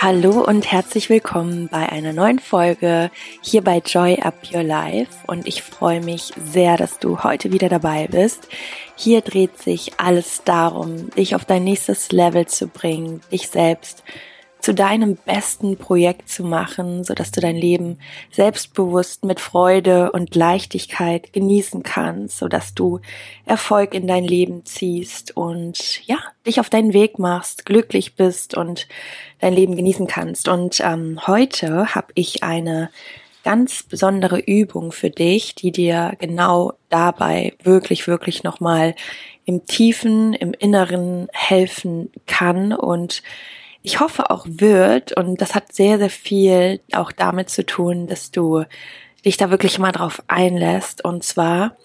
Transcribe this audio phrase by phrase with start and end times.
[0.00, 3.10] Hallo und herzlich willkommen bei einer neuen Folge
[3.42, 7.68] hier bei Joy Up Your Life und ich freue mich sehr, dass du heute wieder
[7.68, 8.46] dabei bist.
[8.94, 14.04] Hier dreht sich alles darum, dich auf dein nächstes Level zu bringen, dich selbst
[14.60, 17.98] zu deinem besten Projekt zu machen, so dass du dein Leben
[18.32, 23.00] selbstbewusst mit Freude und Leichtigkeit genießen kannst, so dass du
[23.44, 28.88] Erfolg in dein Leben ziehst und ja, dich auf deinen Weg machst, glücklich bist und
[29.38, 30.48] dein Leben genießen kannst.
[30.48, 32.90] Und ähm, heute habe ich eine
[33.44, 38.94] ganz besondere Übung für dich, die dir genau dabei wirklich, wirklich nochmal
[39.44, 43.22] im Tiefen, im Inneren helfen kann und
[43.82, 48.30] ich hoffe auch wird, und das hat sehr, sehr viel auch damit zu tun, dass
[48.30, 48.64] du
[49.24, 51.04] dich da wirklich mal drauf einlässt.
[51.04, 51.76] Und zwar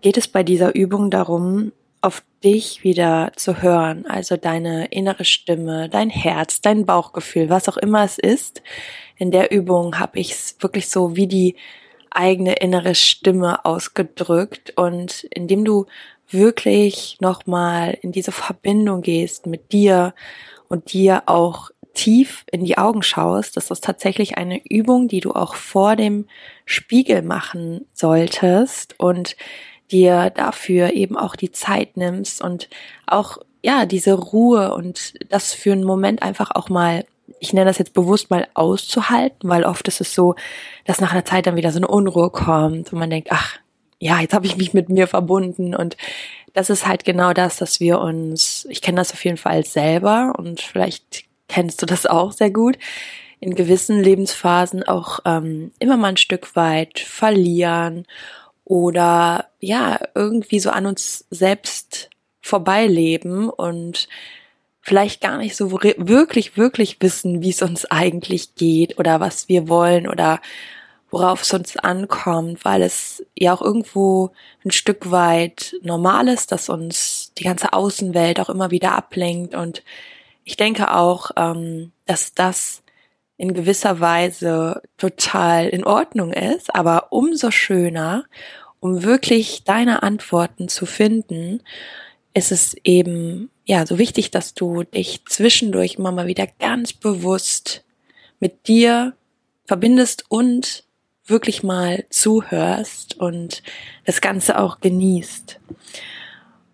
[0.00, 5.88] geht es bei dieser Übung darum, auf dich wieder zu hören, also deine innere Stimme,
[5.88, 8.62] dein Herz, dein Bauchgefühl, was auch immer es ist.
[9.16, 11.56] In der Übung habe ich es wirklich so wie die
[12.10, 15.86] eigene innere Stimme ausgedrückt und indem du
[16.28, 20.14] wirklich nochmal in diese Verbindung gehst mit dir
[20.74, 25.30] und dir auch tief in die Augen schaust, das ist tatsächlich eine Übung, die du
[25.30, 26.26] auch vor dem
[26.66, 29.36] Spiegel machen solltest und
[29.92, 32.68] dir dafür eben auch die Zeit nimmst und
[33.06, 37.04] auch ja diese Ruhe und das für einen Moment einfach auch mal
[37.40, 40.34] ich nenne das jetzt bewusst mal auszuhalten, weil oft ist es so,
[40.84, 43.58] dass nach einer Zeit dann wieder so eine Unruhe kommt und man denkt, ach,
[44.04, 45.96] ja, jetzt habe ich mich mit mir verbunden und
[46.52, 50.34] das ist halt genau das, dass wir uns, ich kenne das auf jeden Fall selber
[50.36, 52.76] und vielleicht kennst du das auch sehr gut,
[53.40, 58.04] in gewissen Lebensphasen auch ähm, immer mal ein Stück weit verlieren
[58.64, 62.10] oder ja, irgendwie so an uns selbst
[62.42, 64.06] vorbeileben und
[64.82, 69.66] vielleicht gar nicht so wirklich, wirklich wissen, wie es uns eigentlich geht oder was wir
[69.66, 70.42] wollen oder
[71.14, 74.32] worauf es uns ankommt, weil es ja auch irgendwo
[74.64, 79.54] ein Stück weit normal ist, dass uns die ganze Außenwelt auch immer wieder ablenkt.
[79.54, 79.84] Und
[80.42, 82.82] ich denke auch, ähm, dass das
[83.36, 88.24] in gewisser Weise total in Ordnung ist, aber umso schöner,
[88.80, 91.62] um wirklich deine Antworten zu finden,
[92.34, 97.84] ist es eben ja so wichtig, dass du dich zwischendurch immer mal wieder ganz bewusst
[98.40, 99.12] mit dir
[99.64, 100.82] verbindest und
[101.26, 103.62] wirklich mal zuhörst und
[104.04, 105.58] das Ganze auch genießt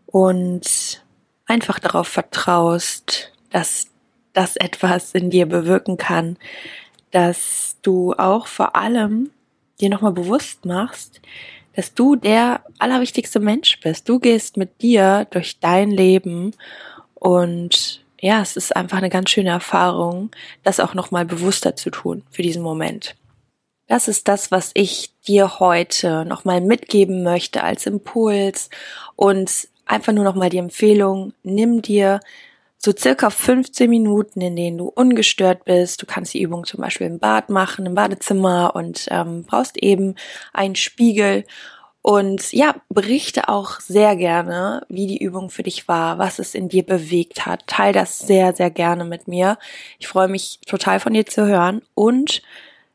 [0.06, 1.02] und
[1.46, 3.88] einfach darauf vertraust, dass
[4.32, 6.36] das etwas in dir bewirken kann,
[7.10, 9.30] dass du auch vor allem
[9.80, 11.20] dir nochmal bewusst machst,
[11.74, 14.08] dass du der allerwichtigste Mensch bist.
[14.08, 16.52] Du gehst mit dir durch dein Leben
[17.14, 20.30] und ja, es ist einfach eine ganz schöne Erfahrung,
[20.62, 23.16] das auch nochmal bewusster zu tun für diesen Moment.
[23.90, 28.70] Das ist das, was ich dir heute nochmal mitgeben möchte als Impuls
[29.16, 32.20] und einfach nur nochmal die Empfehlung, nimm dir
[32.78, 36.00] so circa 15 Minuten, in denen du ungestört bist.
[36.00, 40.14] Du kannst die Übung zum Beispiel im Bad machen, im Badezimmer und ähm, brauchst eben
[40.52, 41.44] einen Spiegel.
[42.00, 46.68] Und ja, berichte auch sehr gerne, wie die Übung für dich war, was es in
[46.68, 47.66] dir bewegt hat.
[47.66, 49.58] Teil das sehr, sehr gerne mit mir.
[49.98, 52.40] Ich freue mich total von dir zu hören und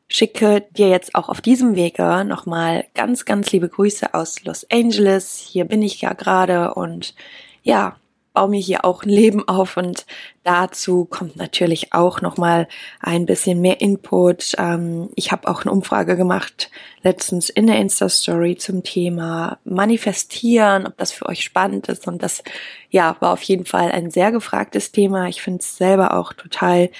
[0.08, 5.38] schicke dir jetzt auch auf diesem Wege nochmal ganz, ganz liebe Grüße aus Los Angeles.
[5.38, 7.14] Hier bin ich ja gerade und
[7.62, 7.96] ja,
[8.36, 10.04] baue mir hier auch ein Leben auf und
[10.44, 12.68] dazu kommt natürlich auch nochmal
[13.00, 14.52] ein bisschen mehr Input.
[14.58, 16.70] Ähm, ich habe auch eine Umfrage gemacht
[17.00, 22.42] letztens in der Insta-Story zum Thema Manifestieren, ob das für euch spannend ist und das
[22.90, 25.28] ja war auf jeden Fall ein sehr gefragtes Thema.
[25.28, 26.90] Ich finde es selber auch total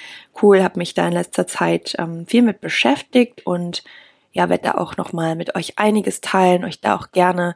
[0.40, 3.84] cool, habe mich da in letzter Zeit ähm, viel mit beschäftigt und
[4.32, 7.54] ja, werde da auch nochmal mit euch einiges teilen, euch da auch gerne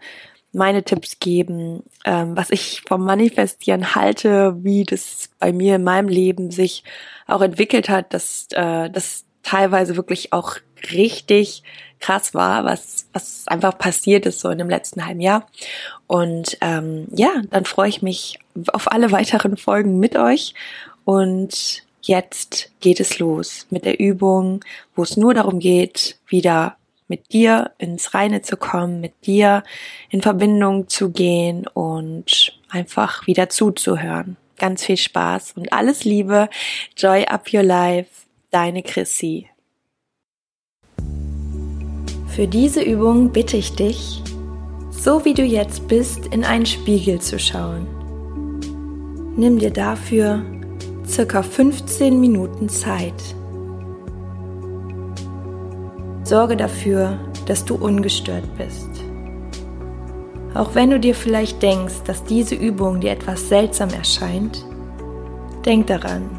[0.53, 6.09] meine Tipps geben, ähm, was ich vom Manifestieren halte, wie das bei mir in meinem
[6.09, 6.83] Leben sich
[7.27, 10.57] auch entwickelt hat, dass äh, das teilweise wirklich auch
[10.93, 11.63] richtig
[12.01, 15.47] krass war, was, was einfach passiert ist so in dem letzten halben Jahr.
[16.07, 18.39] Und ähm, ja, dann freue ich mich
[18.73, 20.55] auf alle weiteren Folgen mit euch.
[21.05, 24.65] Und jetzt geht es los mit der Übung,
[24.95, 26.77] wo es nur darum geht, wieder
[27.11, 29.65] mit dir ins Reine zu kommen, mit dir
[30.09, 34.37] in Verbindung zu gehen und einfach wieder zuzuhören.
[34.57, 36.49] Ganz viel Spaß und alles Liebe.
[36.97, 38.09] Joy up your life.
[38.51, 39.49] Deine Chrissy.
[42.29, 44.23] Für diese Übung bitte ich dich,
[44.91, 47.89] so wie du jetzt bist, in einen Spiegel zu schauen.
[49.37, 50.45] Nimm dir dafür
[51.07, 53.15] circa 15 Minuten Zeit.
[56.31, 58.89] Sorge dafür, dass du ungestört bist.
[60.55, 64.65] Auch wenn du dir vielleicht denkst, dass diese Übung dir etwas seltsam erscheint,
[65.67, 66.31] denk daran,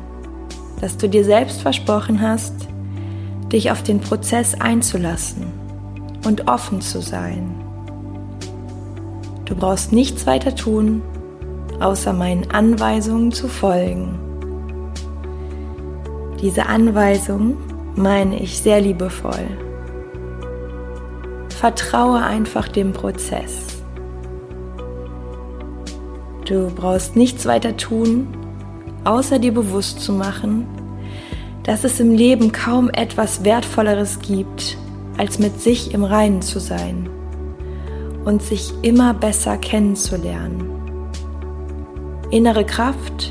[0.80, 2.54] dass du dir selbst versprochen hast,
[3.52, 5.48] dich auf den Prozess einzulassen
[6.26, 7.54] und offen zu sein.
[9.44, 11.02] Du brauchst nichts weiter tun,
[11.82, 14.18] außer meinen Anweisungen zu folgen.
[16.42, 17.58] Diese Anweisung
[17.98, 19.50] meine ich sehr liebevoll.
[21.62, 23.84] Vertraue einfach dem Prozess.
[26.44, 28.36] Du brauchst nichts weiter tun,
[29.04, 30.66] außer dir bewusst zu machen,
[31.62, 34.76] dass es im Leben kaum etwas Wertvolleres gibt,
[35.20, 37.08] als mit sich im Reinen zu sein
[38.26, 40.68] und sich immer besser kennenzulernen.
[42.32, 43.30] Innere Kraft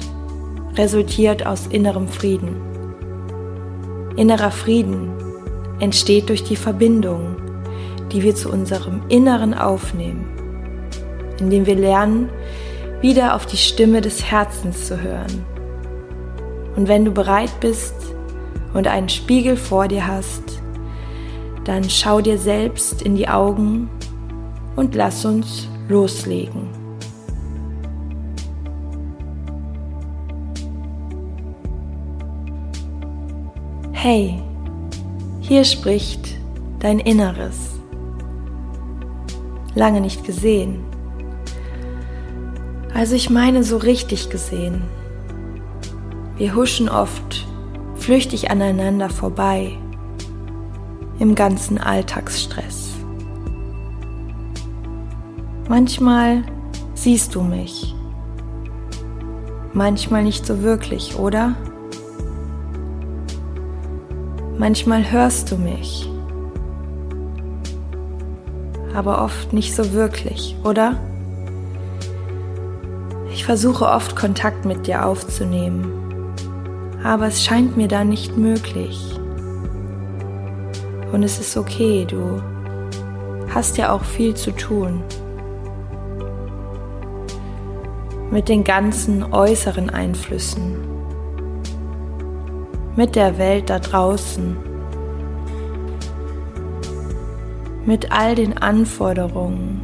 [0.77, 2.55] resultiert aus innerem Frieden.
[4.15, 5.11] Innerer Frieden
[5.81, 7.50] entsteht durch die Verbindung
[8.12, 10.27] die wir zu unserem Inneren aufnehmen,
[11.39, 12.29] indem wir lernen,
[13.01, 15.45] wieder auf die Stimme des Herzens zu hören.
[16.77, 17.95] Und wenn du bereit bist
[18.75, 20.61] und einen Spiegel vor dir hast,
[21.65, 23.89] dann schau dir selbst in die Augen
[24.77, 26.69] und lass uns loslegen.
[33.93, 34.43] Hey,
[35.41, 36.29] hier spricht
[36.79, 37.80] dein Inneres
[39.75, 40.84] lange nicht gesehen.
[42.94, 44.82] Also ich meine so richtig gesehen.
[46.37, 47.46] Wir huschen oft
[47.96, 49.76] flüchtig aneinander vorbei
[51.19, 52.94] im ganzen Alltagsstress.
[55.69, 56.43] Manchmal
[56.94, 57.94] siehst du mich,
[59.72, 61.55] manchmal nicht so wirklich, oder?
[64.58, 66.11] Manchmal hörst du mich
[68.95, 70.97] aber oft nicht so wirklich, oder?
[73.33, 75.93] Ich versuche oft Kontakt mit dir aufzunehmen,
[77.05, 79.19] aber es scheint mir da nicht möglich.
[81.13, 82.43] Und es ist okay, du
[83.55, 85.03] hast ja auch viel zu tun.
[88.31, 90.77] Mit den ganzen äußeren Einflüssen,
[92.95, 94.69] mit der Welt da draußen
[97.91, 99.81] mit all den Anforderungen,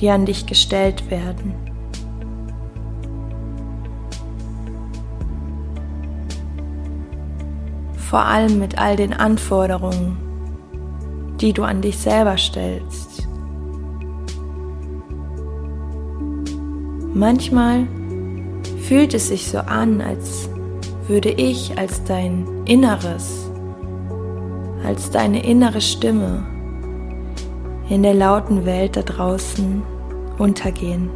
[0.00, 1.52] die an dich gestellt werden.
[7.98, 10.16] Vor allem mit all den Anforderungen,
[11.38, 13.28] die du an dich selber stellst.
[17.12, 17.86] Manchmal
[18.84, 20.48] fühlt es sich so an, als
[21.08, 23.50] würde ich als dein Inneres,
[24.82, 26.57] als deine innere Stimme
[27.88, 29.82] in der lauten Welt da draußen
[30.38, 31.08] untergehen.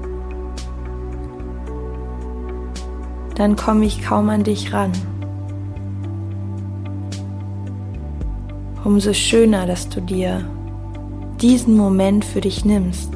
[3.34, 4.92] Dann komme ich kaum an dich ran.
[8.84, 10.44] Umso schöner, dass du dir
[11.40, 13.12] diesen Moment für dich nimmst.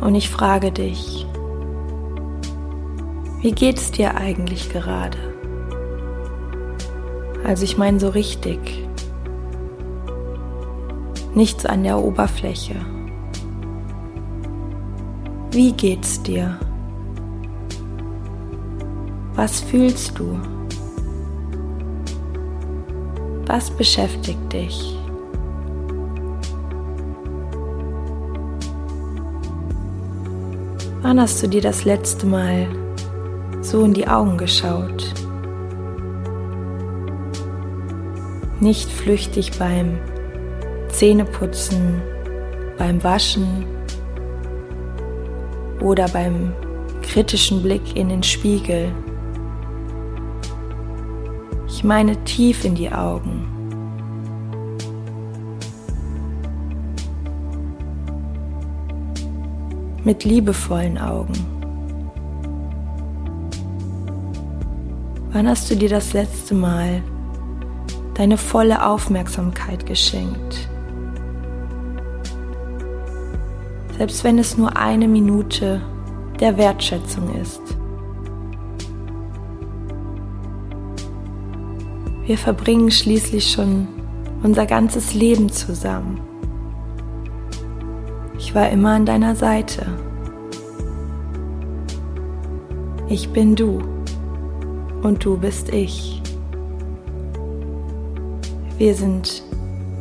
[0.00, 1.26] Und ich frage dich,
[3.40, 5.18] wie geht's dir eigentlich gerade?
[7.44, 8.83] Also ich meine so richtig
[11.34, 12.76] nichts an der Oberfläche.
[15.50, 16.58] Wie geht's dir?
[19.34, 20.38] Was fühlst du?
[23.46, 24.98] Was beschäftigt dich?
[31.02, 32.66] Wann hast du dir das letzte Mal
[33.60, 35.12] so in die Augen geschaut?
[38.60, 39.98] Nicht flüchtig beim
[41.04, 42.00] Zähneputzen,
[42.78, 43.66] beim Waschen
[45.82, 46.54] oder beim
[47.02, 48.90] kritischen Blick in den Spiegel.
[51.68, 53.46] Ich meine tief in die Augen.
[60.04, 61.34] Mit liebevollen Augen.
[65.34, 67.02] Wann hast du dir das letzte Mal
[68.14, 70.70] deine volle Aufmerksamkeit geschenkt?
[73.96, 75.80] Selbst wenn es nur eine Minute
[76.40, 77.60] der Wertschätzung ist.
[82.26, 83.86] Wir verbringen schließlich schon
[84.42, 86.20] unser ganzes Leben zusammen.
[88.38, 89.86] Ich war immer an deiner Seite.
[93.08, 93.82] Ich bin du
[95.02, 96.22] und du bist ich.
[98.78, 99.42] Wir sind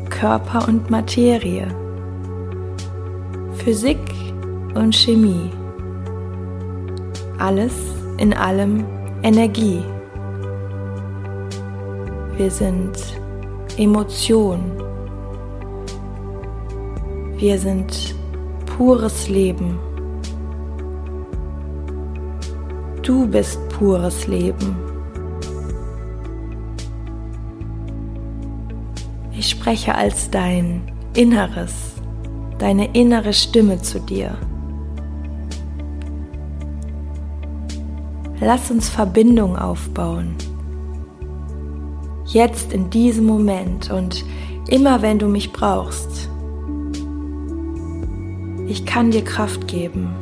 [0.09, 1.67] Körper und Materie,
[3.63, 3.97] Physik
[4.75, 5.49] und Chemie.
[7.39, 7.73] Alles
[8.17, 8.83] in allem
[9.23, 9.81] Energie.
[12.35, 12.91] Wir sind
[13.77, 14.59] Emotion.
[17.37, 18.13] Wir sind
[18.65, 19.79] pures Leben.
[23.01, 24.75] Du bist pures Leben.
[29.31, 30.81] Ich spreche als dein
[31.13, 31.93] Inneres,
[32.63, 34.37] deine innere Stimme zu dir.
[38.39, 40.33] Lass uns Verbindung aufbauen.
[42.25, 44.23] Jetzt in diesem Moment und
[44.69, 46.29] immer wenn du mich brauchst.
[48.67, 50.15] Ich kann dir Kraft geben.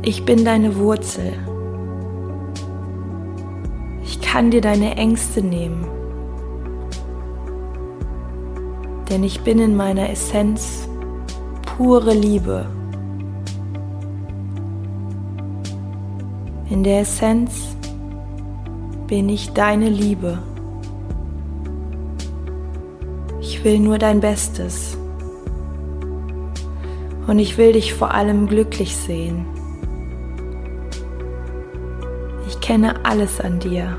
[0.00, 1.34] Ich bin deine Wurzel.
[4.02, 5.91] Ich kann dir deine Ängste nehmen.
[9.12, 10.88] Denn ich bin in meiner Essenz
[11.76, 12.64] pure Liebe.
[16.70, 17.76] In der Essenz
[19.08, 20.38] bin ich deine Liebe.
[23.42, 24.96] Ich will nur dein Bestes.
[27.26, 29.44] Und ich will dich vor allem glücklich sehen.
[32.48, 33.94] Ich kenne alles an dir.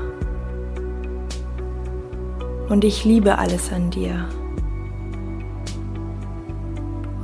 [2.68, 4.26] Und ich liebe alles an dir.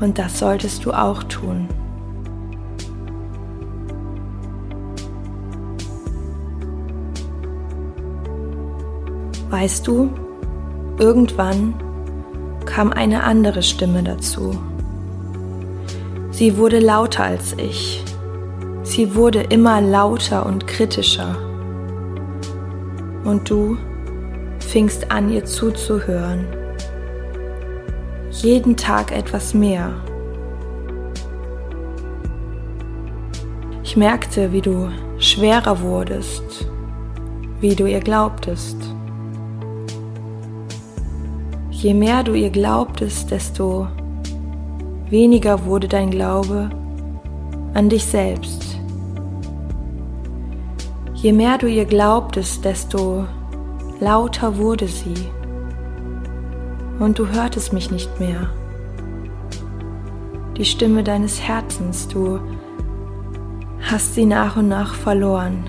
[0.01, 1.69] Und das solltest du auch tun.
[9.51, 10.11] Weißt du,
[10.99, 11.75] irgendwann
[12.65, 14.57] kam eine andere Stimme dazu.
[16.31, 18.05] Sie wurde lauter als ich.
[18.85, 21.37] Sie wurde immer lauter und kritischer.
[23.25, 23.77] Und du
[24.61, 26.60] fingst an, ihr zuzuhören.
[28.43, 29.93] Jeden Tag etwas mehr.
[33.85, 36.67] Ich merkte, wie du schwerer wurdest,
[37.61, 38.79] wie du ihr glaubtest.
[41.71, 43.89] Je mehr du ihr glaubtest, desto
[45.11, 46.71] weniger wurde dein Glaube
[47.75, 48.79] an dich selbst.
[51.13, 53.27] Je mehr du ihr glaubtest, desto
[54.01, 55.29] lauter wurde sie.
[57.01, 58.51] Und du hörtest mich nicht mehr.
[60.59, 62.39] Die Stimme deines Herzens, du
[63.81, 65.65] hast sie nach und nach verloren.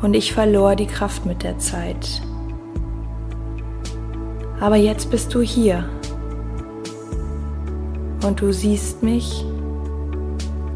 [0.00, 2.22] Und ich verlor die Kraft mit der Zeit.
[4.58, 5.84] Aber jetzt bist du hier
[8.26, 9.44] und du siehst mich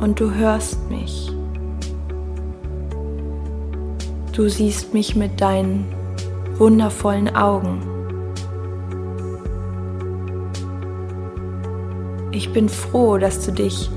[0.00, 1.32] und du hörst mich.
[4.32, 5.97] Du siehst mich mit deinen
[6.58, 7.80] wundervollen Augen.
[12.32, 13.90] Ich bin froh, dass du dich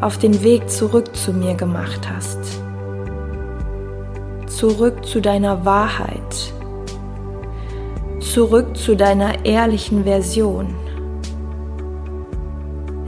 [0.00, 2.38] auf den Weg zurück zu mir gemacht hast.
[4.46, 6.52] Zurück zu deiner Wahrheit
[8.30, 10.68] zurück zu deiner ehrlichen Version.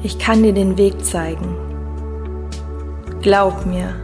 [0.02, 1.56] Ich kann dir den Weg zeigen.
[3.20, 3.94] Glaub mir,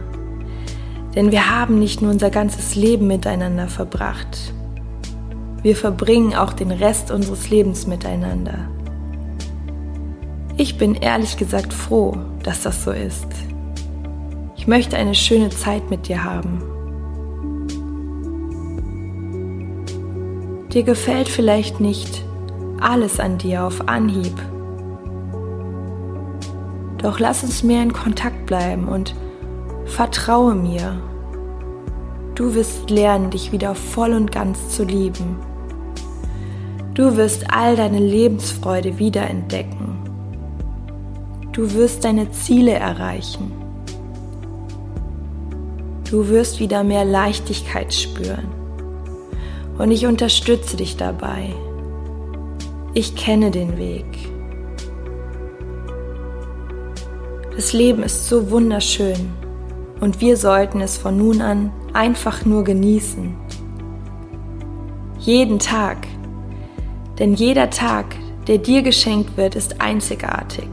[1.15, 4.53] denn wir haben nicht nur unser ganzes Leben miteinander verbracht,
[5.61, 8.69] wir verbringen auch den Rest unseres Lebens miteinander.
[10.57, 13.27] Ich bin ehrlich gesagt froh, dass das so ist.
[14.57, 16.61] Ich möchte eine schöne Zeit mit dir haben.
[20.73, 22.23] Dir gefällt vielleicht nicht
[22.79, 24.35] alles an dir auf Anhieb.
[26.97, 29.15] Doch lass uns mehr in Kontakt bleiben und
[29.85, 31.01] vertraue mir.
[32.35, 35.37] Du wirst lernen, dich wieder voll und ganz zu lieben.
[36.99, 39.99] Du wirst all deine Lebensfreude wiederentdecken.
[41.53, 43.53] Du wirst deine Ziele erreichen.
[46.11, 48.49] Du wirst wieder mehr Leichtigkeit spüren
[49.77, 51.53] und ich unterstütze dich dabei.
[52.93, 54.03] Ich kenne den Weg.
[57.55, 59.29] Das Leben ist so wunderschön
[60.01, 63.33] und wir sollten es von nun an einfach nur genießen.
[65.19, 66.05] Jeden Tag,
[67.19, 68.15] denn jeder Tag,
[68.47, 70.69] der dir geschenkt wird, ist einzigartig.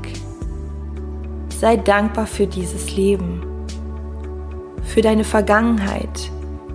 [1.49, 3.43] Sei dankbar für dieses Leben,
[4.85, 6.31] für deine Vergangenheit,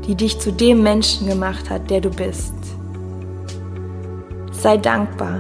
[0.06, 2.54] die dich zu dem Menschen gemacht hat, der du bist.
[4.52, 5.40] Sei dankbar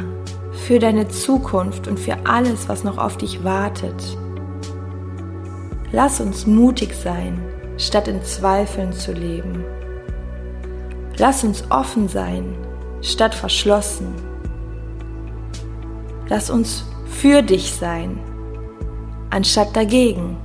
[0.54, 4.18] für deine Zukunft und für alles, was noch auf dich wartet.
[5.92, 7.42] Lass uns mutig sein,
[7.78, 9.66] statt in Zweifeln zu leben.
[11.18, 12.56] Lass uns offen sein,
[13.02, 14.14] statt verschlossen.
[16.30, 18.20] Lass uns für dich sein,
[19.30, 20.38] anstatt dagegen.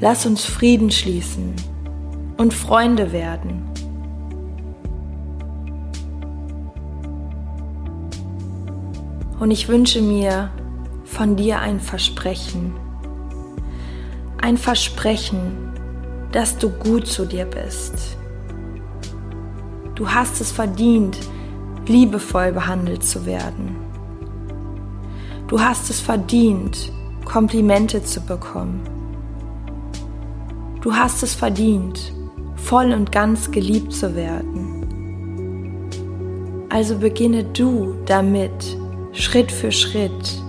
[0.00, 1.54] Lass uns Frieden schließen
[2.36, 3.62] und Freunde werden.
[9.38, 10.50] Und ich wünsche mir
[11.04, 12.74] von dir ein Versprechen.
[14.40, 15.72] Ein Versprechen,
[16.32, 18.16] dass du gut zu dir bist.
[19.94, 21.18] Du hast es verdient,
[21.86, 23.76] liebevoll behandelt zu werden.
[25.48, 26.90] Du hast es verdient,
[27.26, 28.80] Komplimente zu bekommen.
[30.80, 32.12] Du hast es verdient,
[32.56, 35.88] voll und ganz geliebt zu werden.
[36.70, 38.78] Also beginne du damit,
[39.12, 40.42] Schritt für Schritt,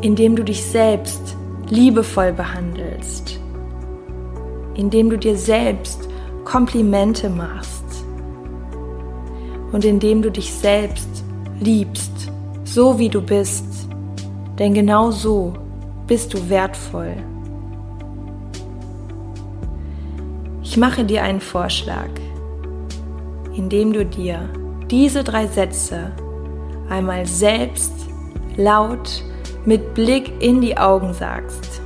[0.00, 1.36] indem du dich selbst
[1.68, 3.40] liebevoll behandelst,
[4.74, 6.08] indem du dir selbst
[6.44, 7.73] Komplimente machst
[9.74, 11.24] und indem du dich selbst
[11.58, 12.30] liebst,
[12.62, 13.66] so wie du bist,
[14.56, 15.52] denn genau so
[16.06, 17.16] bist du wertvoll.
[20.62, 22.08] Ich mache dir einen Vorschlag,
[23.56, 24.48] indem du dir
[24.92, 26.12] diese drei Sätze
[26.88, 27.92] einmal selbst
[28.56, 29.24] laut
[29.64, 31.82] mit Blick in die Augen sagst.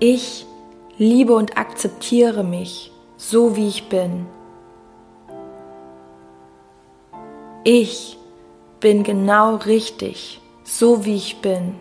[0.00, 0.44] Ich
[0.98, 4.26] liebe und akzeptiere mich so, wie ich bin.
[7.64, 8.18] Ich
[8.80, 11.74] bin genau richtig, so wie ich bin.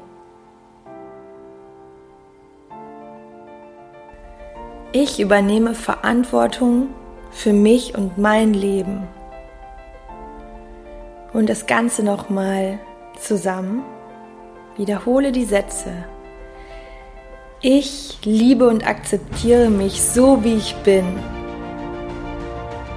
[4.92, 6.88] Ich übernehme Verantwortung
[7.30, 9.08] für mich und mein Leben.
[11.34, 12.80] Und das Ganze nochmal
[13.20, 13.84] zusammen.
[14.78, 16.06] Wiederhole die Sätze.
[17.67, 21.04] Ich liebe und akzeptiere mich so, wie ich bin.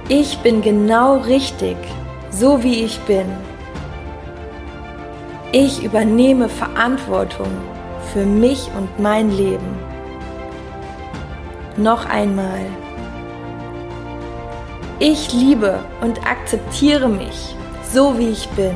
[0.09, 1.75] Ich bin genau richtig,
[2.29, 3.25] so wie ich bin.
[5.53, 7.49] Ich übernehme Verantwortung
[8.13, 9.79] für mich und mein Leben.
[11.75, 12.61] Noch einmal.
[14.99, 17.55] Ich liebe und akzeptiere mich,
[17.91, 18.75] so wie ich bin.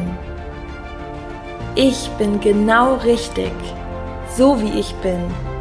[1.75, 3.53] Ich bin genau richtig,
[4.35, 5.52] so wie ich bin.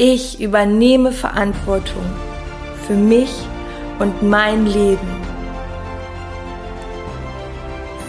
[0.00, 2.04] Ich übernehme Verantwortung
[2.86, 3.34] für mich
[3.98, 5.08] und mein Leben.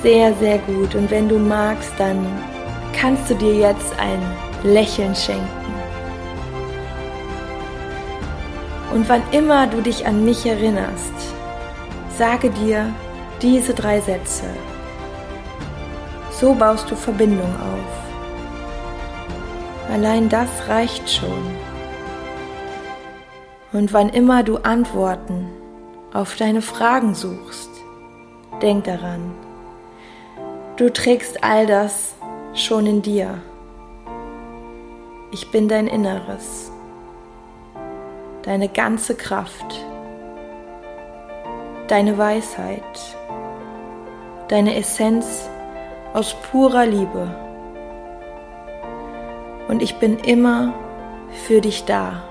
[0.03, 0.93] Sehr, sehr gut.
[0.93, 2.27] Und wenn du magst, dann
[2.93, 4.21] kannst du dir jetzt ein
[4.61, 5.47] Lächeln schenken.
[8.93, 11.15] Und wann immer du dich an mich erinnerst,
[12.19, 12.93] sage dir
[13.41, 14.43] diese drei Sätze.
[16.29, 17.99] So baust du Verbindung auf.
[19.91, 21.58] Allein das reicht schon.
[23.71, 25.47] Und wann immer du Antworten
[26.13, 27.69] auf deine Fragen suchst,
[28.61, 29.31] denk daran,
[30.77, 32.15] du trägst all das
[32.53, 33.41] schon in dir.
[35.31, 36.71] Ich bin dein Inneres
[38.43, 39.85] deine ganze Kraft,
[41.87, 43.15] deine Weisheit,
[44.47, 45.49] deine Essenz
[46.13, 47.27] aus purer Liebe.
[49.67, 50.73] Und ich bin immer
[51.45, 52.23] für dich da.